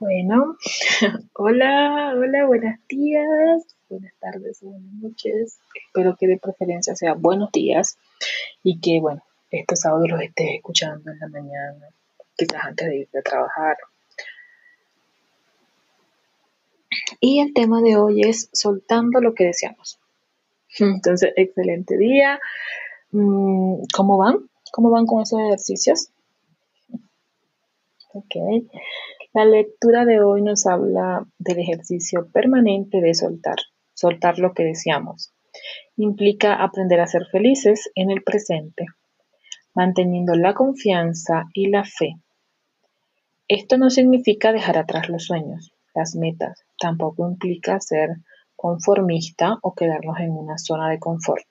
[0.00, 0.56] Bueno,
[1.34, 5.60] hola, hola, buenos días, buenas tardes, buenas noches.
[5.74, 7.98] Espero que de preferencia sea buenos días
[8.62, 11.88] y que, bueno, este sábado los estés escuchando en la mañana,
[12.34, 13.76] quizás antes de irte a trabajar.
[17.20, 20.00] Y el tema de hoy es soltando lo que deseamos.
[20.78, 22.40] Entonces, excelente día.
[23.10, 24.48] Mm, ¿Cómo van?
[24.72, 26.08] ¿Cómo van con esos ejercicios?
[28.14, 28.34] Ok.
[29.32, 33.58] La lectura de hoy nos habla del ejercicio permanente de soltar,
[33.94, 35.32] soltar lo que deseamos.
[35.96, 38.86] Implica aprender a ser felices en el presente,
[39.72, 42.16] manteniendo la confianza y la fe.
[43.46, 48.10] Esto no significa dejar atrás los sueños, las metas, tampoco implica ser
[48.56, 51.44] conformista o quedarnos en una zona de confort.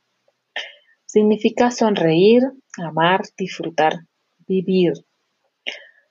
[1.06, 2.44] Significa sonreír,
[2.78, 4.02] amar, disfrutar,
[4.46, 4.96] vivir,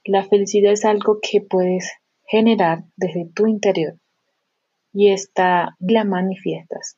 [0.08, 1.92] la felicidad es algo que puedes
[2.26, 3.98] generar desde tu interior
[4.90, 6.96] y esta la manifiestas.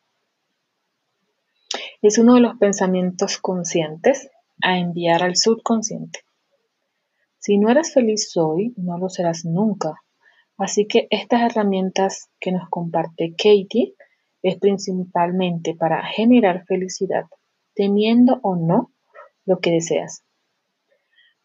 [2.03, 4.31] Es uno de los pensamientos conscientes
[4.63, 6.21] a enviar al subconsciente.
[7.39, 10.03] Si no eres feliz hoy, no lo serás nunca.
[10.57, 13.95] Así que estas herramientas que nos comparte Katie
[14.43, 17.25] es principalmente para generar felicidad,
[17.75, 18.93] teniendo o no
[19.47, 20.23] lo que deseas.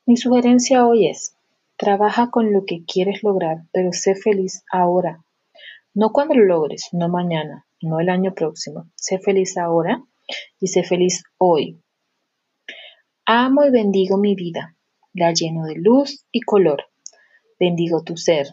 [0.05, 1.34] Mi sugerencia hoy es,
[1.77, 5.25] Trabaja con lo que quieres lograr, pero sé feliz ahora.
[5.93, 8.89] No cuando lo logres, no mañana, no el año próximo.
[8.95, 10.01] Sé feliz ahora
[10.59, 11.81] y sé feliz hoy.
[13.25, 14.77] Amo y bendigo mi vida.
[15.13, 16.85] La lleno de luz y color.
[17.59, 18.47] Bendigo tu ser,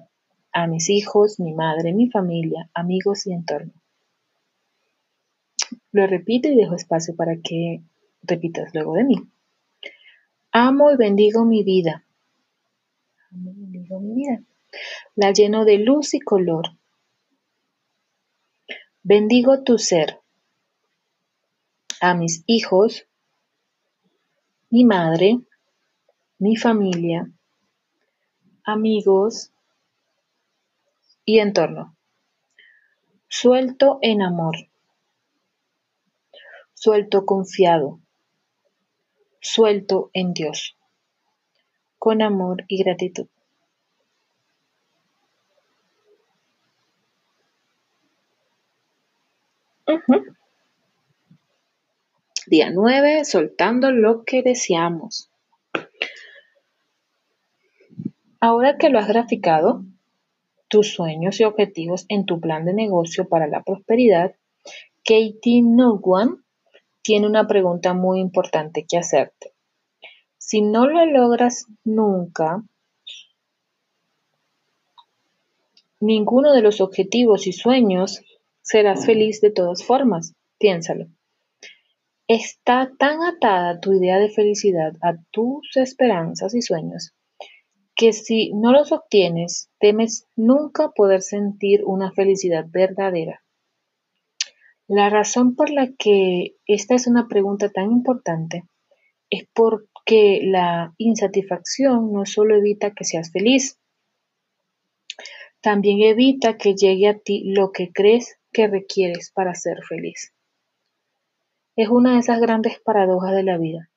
[0.52, 3.72] a mis hijos, mi madre, mi familia, amigos y entorno.
[5.92, 7.82] Lo repito y dejo espacio para que
[8.22, 9.16] repitas luego de mí.
[10.50, 12.04] Amo y bendigo mi vida
[13.33, 14.42] mi vida.
[15.14, 16.78] La lleno de luz y color.
[19.02, 20.20] Bendigo tu ser,
[22.01, 23.06] a mis hijos,
[24.70, 25.40] mi madre,
[26.39, 27.30] mi familia,
[28.64, 29.52] amigos
[31.24, 31.96] y entorno.
[33.29, 34.55] Suelto en amor.
[36.74, 38.01] Suelto confiado.
[39.40, 40.77] Suelto en Dios
[42.02, 43.29] con amor y gratitud.
[52.48, 55.30] Día 9, soltando lo que deseamos.
[58.41, 59.85] Ahora que lo has graficado,
[60.67, 64.35] tus sueños y objetivos en tu plan de negocio para la prosperidad,
[65.05, 66.45] Katie Nugwan
[67.02, 69.52] tiene una pregunta muy importante que hacerte.
[70.52, 72.63] Si no lo logras nunca,
[75.98, 78.20] ninguno de los objetivos y sueños,
[78.61, 80.35] serás feliz de todas formas.
[80.58, 81.07] Piénsalo.
[82.29, 87.14] Está tan atada tu idea de felicidad a tus esperanzas y sueños
[87.95, 93.42] que si no los obtienes, temes nunca poder sentir una felicidad verdadera.
[94.86, 98.64] La razón por la que esta es una pregunta tan importante
[99.30, 103.79] es por que la insatisfacción no solo evita que seas feliz,
[105.61, 110.35] también evita que llegue a ti lo que crees que requieres para ser feliz.
[111.77, 113.91] Es una de esas grandes paradojas de la vida.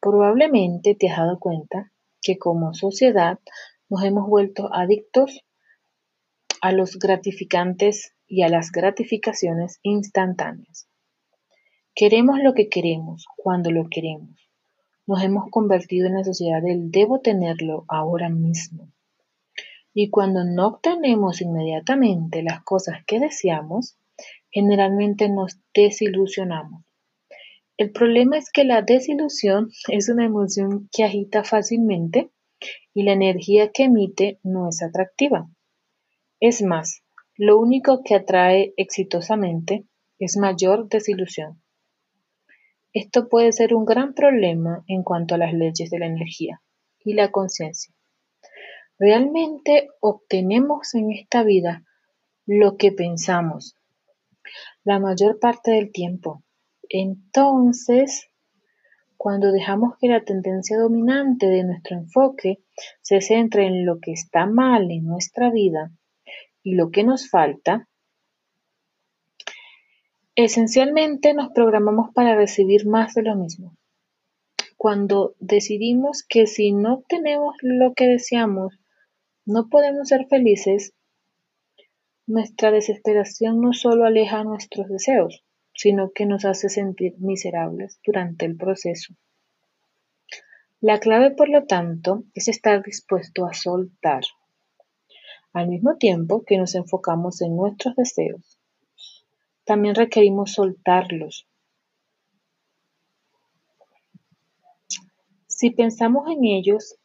[0.00, 1.92] Probablemente te has dado cuenta
[2.22, 3.40] que como sociedad
[3.88, 5.44] nos hemos vuelto adictos
[6.60, 10.88] a los gratificantes y a las gratificaciones instantáneas.
[11.94, 14.45] Queremos lo que queremos cuando lo queremos
[15.06, 18.92] nos hemos convertido en la sociedad del debo tenerlo ahora mismo.
[19.94, 23.96] Y cuando no obtenemos inmediatamente las cosas que deseamos,
[24.50, 26.84] generalmente nos desilusionamos.
[27.78, 32.30] El problema es que la desilusión es una emoción que agita fácilmente
[32.94, 35.48] y la energía que emite no es atractiva.
[36.40, 37.02] Es más,
[37.36, 39.84] lo único que atrae exitosamente
[40.18, 41.62] es mayor desilusión.
[42.98, 46.62] Esto puede ser un gran problema en cuanto a las leyes de la energía
[47.04, 47.94] y la conciencia.
[48.98, 51.84] Realmente obtenemos en esta vida
[52.46, 53.76] lo que pensamos
[54.82, 56.42] la mayor parte del tiempo.
[56.88, 58.30] Entonces,
[59.18, 62.62] cuando dejamos que la tendencia dominante de nuestro enfoque
[63.02, 65.90] se centre en lo que está mal en nuestra vida
[66.62, 67.90] y lo que nos falta,
[70.38, 73.74] Esencialmente nos programamos para recibir más de lo mismo.
[74.76, 78.78] Cuando decidimos que si no obtenemos lo que deseamos,
[79.46, 80.92] no podemos ser felices,
[82.26, 85.42] nuestra desesperación no solo aleja nuestros deseos,
[85.72, 89.14] sino que nos hace sentir miserables durante el proceso.
[90.82, 94.24] La clave, por lo tanto, es estar dispuesto a soltar,
[95.54, 98.55] al mismo tiempo que nos enfocamos en nuestros deseos.
[99.66, 101.48] También requerimos soltarlos.
[105.48, 106.96] Si pensamos en ellos,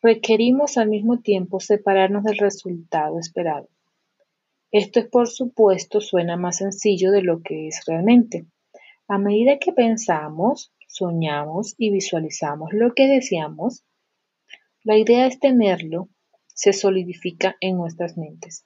[0.00, 3.68] requerimos al mismo tiempo separarnos del resultado esperado.
[4.70, 8.46] Esto es por supuesto suena más sencillo de lo que es realmente.
[9.08, 13.84] A medida que pensamos, soñamos y visualizamos lo que deseamos,
[14.84, 16.10] la idea es tenerlo,
[16.46, 18.64] se solidifica en nuestras mentes.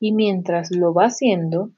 [0.00, 1.70] Y mientras lo va haciendo,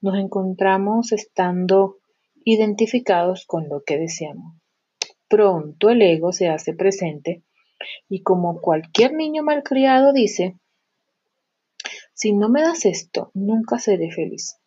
[0.00, 1.96] nos encontramos estando
[2.44, 4.54] identificados con lo que deseamos.
[5.28, 7.44] Pronto el ego se hace presente
[8.08, 10.58] y como cualquier niño malcriado dice,
[12.14, 14.58] si no me das esto, nunca seré feliz.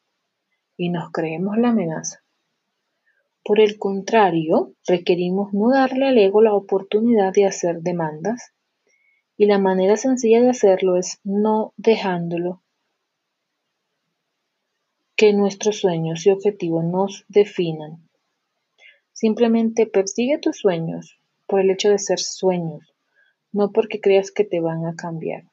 [0.77, 2.23] Y nos creemos la amenaza.
[3.43, 8.53] Por el contrario, requerimos no darle al ego la oportunidad de hacer demandas
[9.35, 12.60] y la manera sencilla de hacerlo es no dejándolo
[15.21, 18.09] que nuestros sueños y objetivos nos definan.
[19.11, 22.95] Simplemente persigue tus sueños por el hecho de ser sueños,
[23.51, 25.43] no porque creas que te van a cambiar.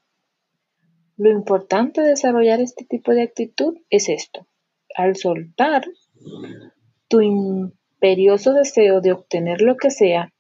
[1.19, 4.47] Lo importante de desarrollar este tipo de actitud es esto.
[4.97, 5.85] Al soltar
[7.09, 10.33] tu imperioso deseo de obtener lo que sea,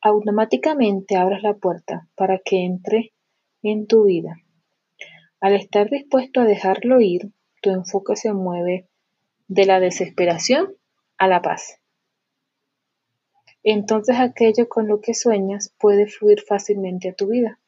[0.00, 3.12] automáticamente abras la puerta para que entre
[3.62, 4.34] en tu vida.
[5.38, 7.30] Al estar dispuesto a dejarlo ir,
[7.64, 8.86] tu enfoque se mueve
[9.48, 10.76] de la desesperación
[11.16, 11.80] a la paz.
[13.62, 17.58] Entonces aquello con lo que sueñas puede fluir fácilmente a tu vida.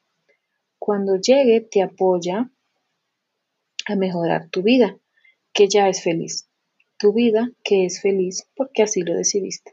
[0.78, 2.50] Cuando llegue te apoya
[3.86, 4.98] a mejorar tu vida,
[5.54, 6.46] que ya es feliz
[6.98, 9.72] tu vida que es feliz porque así lo decidiste.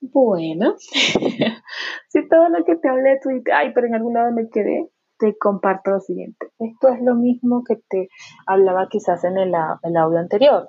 [0.00, 0.76] Bueno,
[2.08, 4.88] si todo lo que te hablé tu ay, pero en algún lado me quedé,
[5.22, 6.48] te comparto lo siguiente.
[6.58, 8.08] Esto es lo mismo que te
[8.44, 10.68] hablaba quizás en el, audio anterior,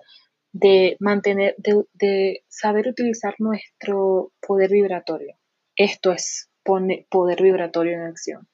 [0.51, 5.35] de mantener, de, saber utilizar nuestro poder vibratorio.
[5.75, 8.47] Esto es poder vibratorio en acción.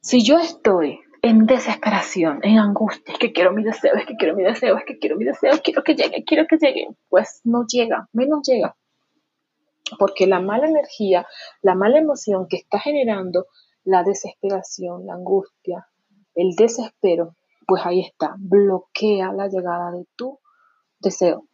[0.00, 4.34] Si yo estoy en desesperación, en angustia, es que quiero mi deseo, es que quiero
[4.34, 7.66] mi deseo, es que quiero mi deseo, quiero que llegue, quiero que llegue, pues no
[7.66, 8.74] llega, menos llega.
[9.98, 11.26] Porque la mala energía,
[11.60, 13.46] la mala emoción que está generando
[13.84, 15.88] la desesperación, la angustia,
[16.34, 17.36] el desespero,
[17.66, 20.38] pues ahí está, bloquea la llegada de tu
[21.00, 21.46] deseo.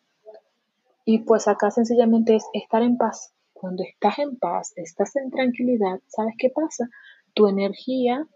[1.05, 3.33] Y pues acá sencillamente es estar en paz.
[3.53, 6.89] Cuando estás en paz, estás en tranquilidad, ¿sabes qué pasa?
[7.35, 8.27] Tu energía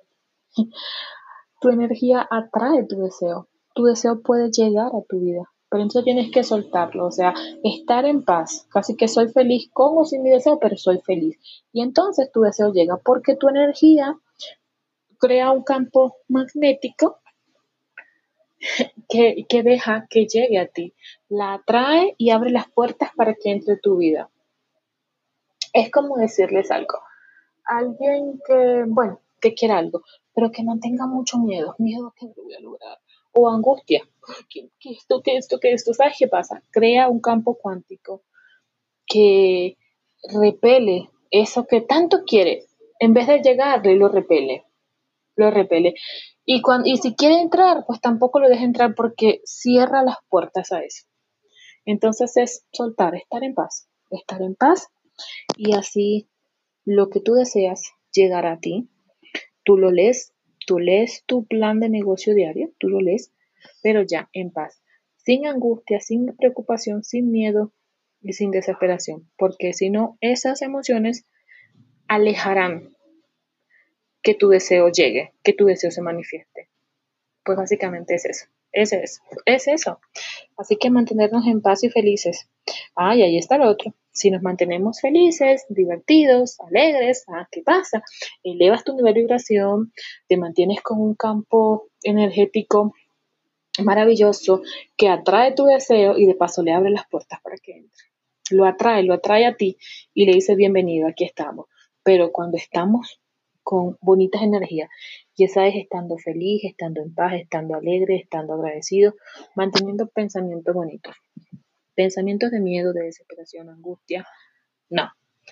[1.60, 3.48] tu energía atrae tu deseo.
[3.74, 7.34] Tu deseo puede llegar a tu vida, pero entonces tienes que soltarlo, o sea,
[7.64, 8.64] estar en paz.
[8.70, 11.36] Casi que soy feliz con o sin mi deseo, pero soy feliz.
[11.72, 14.16] Y entonces tu deseo llega porque tu energía
[15.18, 17.18] crea un campo magnético
[19.08, 20.94] que, que, deja que llegue a ti.
[21.28, 24.30] La atrae y abre las puertas para que entre tu vida.
[25.72, 27.00] Es como decirles algo.
[27.64, 30.02] Alguien que, bueno, que quiera algo,
[30.32, 32.98] pero que no tenga mucho miedo, miedo que lo voy a lograr,
[33.34, 34.08] o angustia,
[34.48, 36.62] que, esto, que esto, esto, ¿sabes qué pasa?
[36.70, 38.22] Crea un campo cuántico
[39.06, 39.76] que
[40.22, 42.66] repele eso que tanto quiere,
[42.98, 44.64] en vez de llegarle, lo repele,
[45.36, 45.94] lo repele.
[46.46, 50.72] Y, cuando, y si quiere entrar, pues tampoco lo deja entrar porque cierra las puertas
[50.72, 51.06] a eso.
[51.84, 54.88] Entonces es soltar, estar en paz, estar en paz
[55.56, 56.28] y así
[56.84, 58.88] lo que tú deseas llegar a ti
[59.64, 60.33] Tú lo lees,
[60.66, 63.32] tú lees tu plan de negocio diario, tú lo lees,
[63.82, 64.82] pero ya en paz,
[65.16, 67.72] sin angustia, sin preocupación, sin miedo
[68.20, 71.26] y sin desesperación, porque si no, esas emociones
[72.08, 72.94] alejarán
[74.22, 76.70] que tu deseo llegue, que tu deseo se manifieste.
[77.44, 80.00] Pues básicamente es eso, es eso, es eso.
[80.56, 82.48] Así que mantenernos en paz y felices.
[82.96, 83.94] Ah, y ahí está lo otro.
[84.14, 88.04] Si nos mantenemos felices, divertidos, alegres, ah, ¿qué pasa?
[88.44, 89.92] Elevas tu nivel de vibración,
[90.28, 92.94] te mantienes con un campo energético
[93.82, 94.62] maravilloso
[94.96, 98.04] que atrae tu deseo y de paso le abre las puertas para que entre.
[98.50, 99.78] Lo atrae, lo atrae a ti
[100.14, 101.66] y le dice bienvenido, aquí estamos.
[102.04, 103.20] Pero cuando estamos
[103.64, 104.90] con bonitas energías,
[105.34, 109.14] y esa es estando feliz, estando en paz, estando alegre, estando agradecido,
[109.56, 111.16] manteniendo pensamientos bonitos
[111.94, 114.26] pensamientos de miedo, de desesperación, angustia,
[114.90, 115.10] no.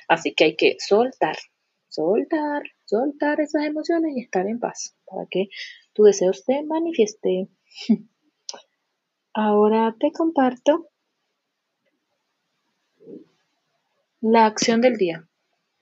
[0.09, 1.37] Así que hay que soltar,
[1.89, 5.49] soltar, soltar esas emociones y estar en paz para que
[5.93, 7.49] tu deseo se manifieste.
[9.35, 10.89] Ahora te comparto
[14.21, 15.29] la acción del día.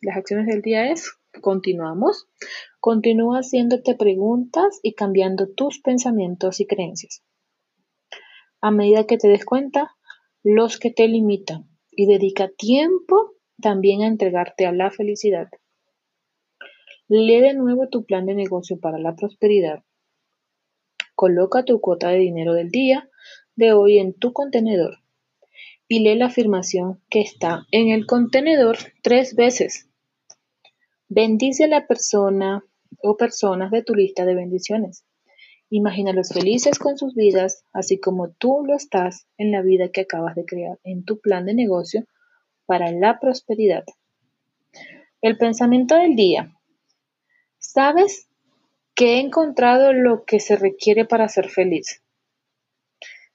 [0.01, 1.13] Las acciones del día es,
[1.43, 2.29] continuamos,
[2.81, 7.23] continúa haciéndote preguntas y cambiando tus pensamientos y creencias.
[8.63, 9.97] A medida que te des cuenta,
[10.43, 15.49] los que te limitan y dedica tiempo también a entregarte a la felicidad.
[17.09, 19.83] Lee de nuevo tu plan de negocio para la prosperidad.
[21.15, 23.11] Coloca tu cuota de dinero del día
[23.57, 24.99] de hoy en tu contenedor
[25.89, 29.91] y lee la afirmación que está en el contenedor tres veces.
[31.09, 32.65] Bendice a la persona
[33.03, 35.05] o personas de tu lista de bendiciones.
[35.73, 40.35] Imagínalos felices con sus vidas, así como tú lo estás en la vida que acabas
[40.35, 42.07] de crear en tu plan de negocio
[42.67, 43.85] para la prosperidad.
[45.21, 46.57] El pensamiento del día.
[47.59, 48.29] ¿Sabes
[48.97, 52.03] que he encontrado lo que se requiere para ser feliz?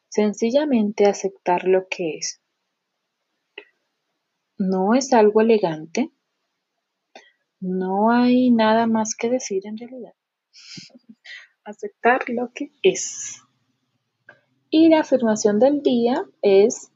[0.10, 2.42] Sencillamente aceptar lo que es.
[4.58, 6.12] No es algo elegante.
[7.62, 10.14] No hay nada más que decir en realidad.
[11.66, 13.42] Aceptar lo que es.
[14.70, 16.92] Y la afirmación del día es,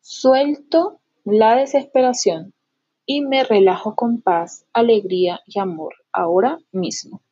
[0.00, 2.54] suelto la desesperación
[3.04, 7.22] y me relajo con paz, alegría y amor ahora mismo.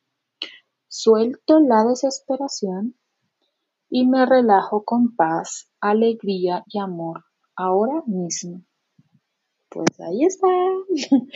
[0.89, 2.95] Suelto la desesperación
[3.89, 7.23] y me relajo con paz, alegría y amor
[7.55, 8.63] ahora mismo.
[9.69, 10.47] Pues ahí está.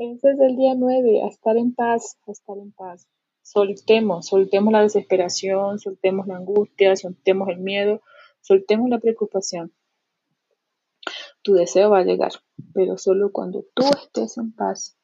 [0.00, 3.08] Este es el día 9, a estar en paz, a estar en paz.
[3.50, 8.02] Soltemos, soltemos la desesperación, soltemos la angustia, soltemos el miedo,
[8.42, 9.72] soltemos la preocupación.
[11.40, 12.32] Tu deseo va a llegar,
[12.74, 14.98] pero solo cuando tú estés en paz,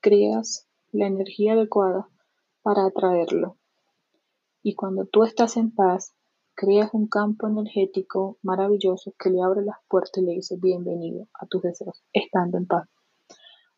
[0.00, 2.08] creas la energía adecuada
[2.62, 3.56] para atraerlo.
[4.60, 6.12] Y cuando tú estás en paz,
[6.56, 11.46] creas un campo energético maravilloso que le abre las puertas y le dice bienvenido a
[11.46, 12.88] tus deseos, estando en paz.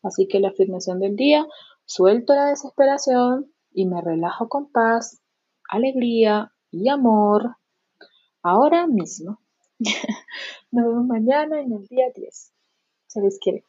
[0.01, 1.45] Así que la afirmación del día,
[1.85, 5.21] suelto la desesperación y me relajo con paz,
[5.69, 7.57] alegría y amor
[8.41, 9.39] ahora mismo.
[10.71, 12.53] Nos vemos mañana en el día 10.
[13.05, 13.66] Se les quiere.